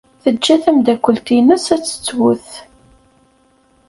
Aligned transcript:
Teǧǧa 0.23 0.55
tameddakelt-nnes 0.63 1.65
ad 1.75 1.83
tettwet. 1.85 2.49